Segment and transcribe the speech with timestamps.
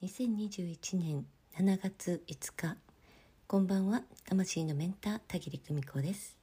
[0.00, 1.26] 2021年
[1.58, 2.76] 7月5日
[3.48, 6.38] こんばんは魂のメンター田切久美子です。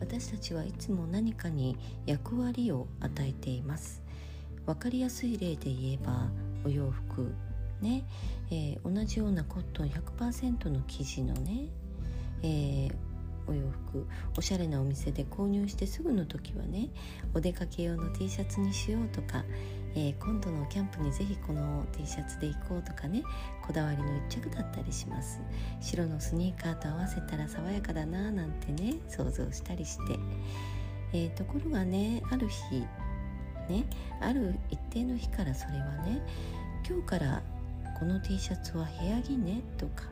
[0.00, 1.76] 私たちはいつも何かに
[2.06, 4.02] 役割を与えています。
[4.64, 6.30] わかりやすい例で言えば
[6.64, 7.34] お洋服
[7.82, 8.06] ね、
[8.50, 11.68] えー、同じようなコットン100%の生地のね、
[12.42, 12.94] えー、
[13.46, 14.06] お洋服
[14.36, 16.88] おしゃれなお店で購入してすぐの時はね
[17.34, 19.44] お出かけ用の T シャツにしようとか、
[19.94, 23.22] えー、今度のキャンプにぜひこの T シャツで行こうとかね
[23.66, 25.40] こだわりの一着だったりします。
[25.80, 30.18] 白のスニーカーと合わせたら爽やかだななんてね想像したりして、
[31.12, 32.80] えー、ところがねある日
[33.68, 33.86] ね
[34.20, 36.22] ある一定の日からそれはね
[36.88, 37.42] 今日から
[37.98, 40.04] この T シャツは部屋着ねとか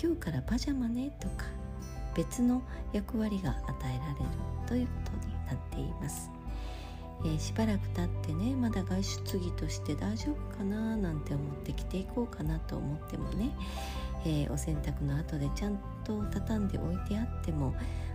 [0.00, 1.46] 今日からパジャマねとか
[2.16, 2.62] 別の
[2.92, 4.26] 役割が与えられる
[4.66, 6.30] ということになっています、
[7.24, 13.50] えー、しばらく経ってねまだ外出着として大丈夫かななんて思って着ていこうかなと思ってもね、
[14.24, 17.74] えー、お洗濯の後でちゃんと畳んでおいてあっても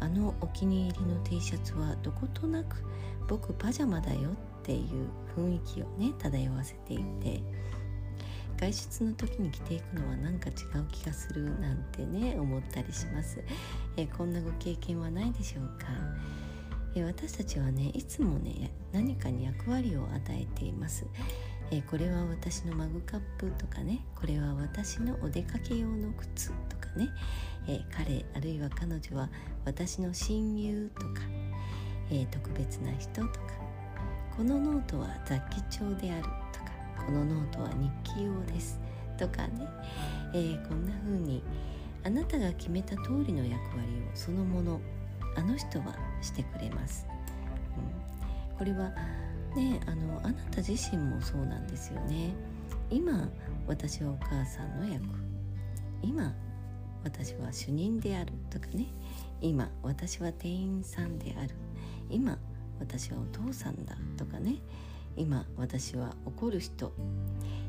[0.00, 2.76] あのお気に入りの T シャツはどことなく
[3.28, 7.42] 僕パジャマだよっていう雰囲気をね漂わせていて
[8.58, 13.42] 外出の時に着ていくのはなんか違う気がするなんてね思ったりします、
[13.96, 15.86] えこんなご経験はないでしょうか、
[16.94, 21.06] え私たちはねいつもね何かに役割を与えています。
[21.70, 27.08] えこれは私のマグカップとかねこれは私のお出かけ用の靴とかね、
[27.66, 29.30] え彼あるいは彼女は
[29.64, 31.22] 私の親友とか、
[32.10, 33.72] え特別な人とか。
[34.36, 36.24] このノートは雑記帳である
[37.06, 38.80] このノートは日記用です。
[39.18, 39.68] とかね、
[40.34, 41.42] えー、こんな風に
[42.04, 44.80] あなたが決めた通りの役割をそのもの
[45.36, 47.06] あの人はしてくれます、
[48.50, 48.90] うん、これは
[49.54, 52.34] ねあのあなた自身もそうなんですよね。
[52.90, 53.28] 今
[53.66, 55.04] 私はお母さんの役。
[56.02, 56.34] 今
[57.04, 58.86] 私は主任であるとかね。
[59.40, 61.54] 今私は店員さんである。
[62.10, 62.38] 今
[62.80, 64.56] 私はお父さんだとかね。
[65.16, 66.92] 今私は怒る人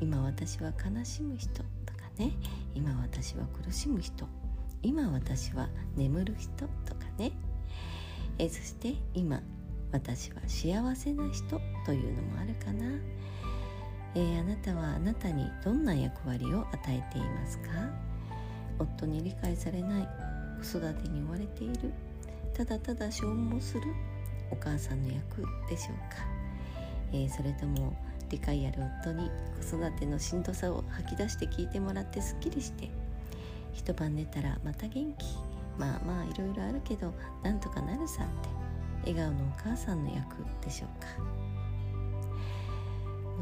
[0.00, 1.62] 今私は悲しむ人と
[1.94, 2.32] かね
[2.74, 4.26] 今私は苦しむ人
[4.82, 6.50] 今私は眠る人
[6.84, 7.32] とかね。
[8.38, 9.40] えそして今
[9.92, 12.84] 私は幸せな人というのもあるかな、
[14.16, 17.70] えー、あなたはあなたにどんな役割を与えていますか？
[18.78, 20.08] 夫に理解されない
[20.60, 21.92] 子育てに追われている
[22.52, 23.82] ただただ消耗する
[24.50, 26.33] お母さんの役でしょうか？
[27.14, 27.96] えー、それとも
[28.28, 29.30] 理解ある夫に
[29.60, 32.90] 子育てのしんどさを吐き出して聞いてもらってすっきりして。
[33.72, 35.24] 一晩寝たらまた元気。
[35.78, 39.10] まあまあいろいろあるけどなんとかなるさって。
[39.10, 41.06] 笑顔のお母さんの役でしょうか。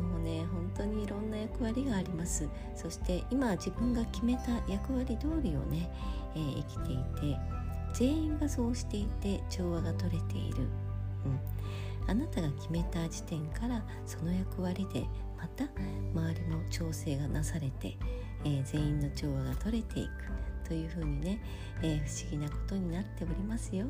[0.00, 2.48] もうね本当にいろんな役割があります。
[2.74, 5.90] そして今自分が決めた役割通りをね、
[6.34, 7.38] えー、生きていて
[7.94, 10.62] 全員がそうしていて調和が取れている、
[11.24, 11.38] うん、
[12.06, 15.04] あなたが決めた時点からその役割で
[15.38, 15.64] また
[16.14, 17.96] 周りも調整がなされて、
[18.44, 21.40] えー、全員の調和が取れていくというふうにね、
[21.82, 23.86] えー、不思議なことになっておりますよ。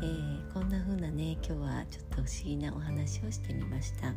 [0.00, 4.14] えー、こんな風なね今日はちょっと不思議なお話をしてみました。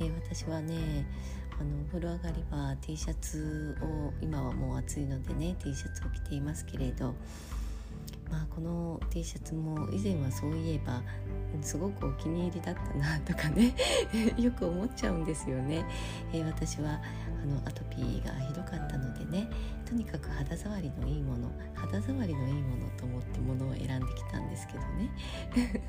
[0.00, 1.06] え私はね
[1.60, 7.14] あのお風呂上がりは T シャツを今はもう暑いのでね T シャツを着ていますけれど
[8.32, 11.02] まあ、この T シャツも以前はそういえば
[11.60, 13.74] すごくお気に入りだったなとかね
[14.40, 15.84] よく思っちゃうんですよね、
[16.32, 16.98] えー、私は
[17.42, 19.50] あのアトピーがひどかったのでね
[19.84, 25.10] とにかく肌触りのいいもの肌触りのいいものと思ってものを選んできたんですけどね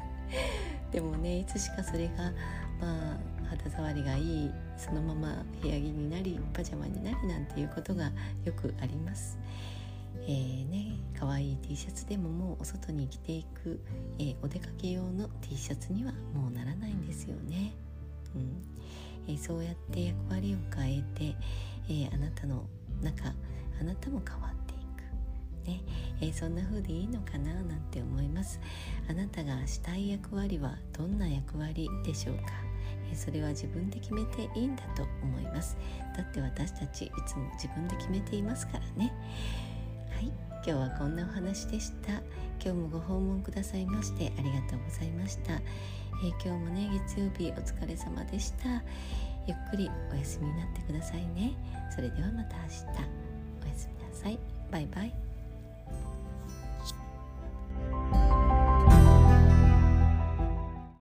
[0.91, 2.33] でもねいつしかそれが
[2.81, 3.17] まあ
[3.47, 8.11] 肌触りがいいそのまま部屋着になりパジャマになりなんていうことが
[8.43, 9.37] よくあります。
[10.25, 13.79] えー、ね可愛い T シャツでももうお外に着ていく、
[14.19, 17.73] えー、お出かけ用の T シャツにはもうならないんですよね。
[18.35, 18.63] うん。
[19.27, 21.35] えー、そうやって役割を変えて、
[21.89, 22.65] えあなたの
[23.01, 23.33] 中
[23.79, 25.81] あなたも変わっていく、ね。
[26.21, 28.59] えそんな風でいいのかななんて思います。
[29.09, 32.43] あなたがしたい役割はどんな役割でしょうか。
[33.15, 35.77] それは自分で決めていいんだと思います。
[36.17, 39.13] だって私たちいつも自分で決めていますからね。
[40.65, 42.13] 今日はこんなお話でした。
[42.13, 42.21] 今
[42.61, 48.81] 日もご訪問くださいましてありがとうございました、えー、今日もね月曜日お疲れ様でした。
[49.45, 51.53] ゆっくりお休みになってくださいね。
[51.93, 52.75] それではまた明日。
[53.65, 54.39] おやすみなさい。
[54.71, 55.32] バイバイ。